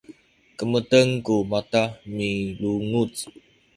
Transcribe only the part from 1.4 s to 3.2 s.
mata milunguc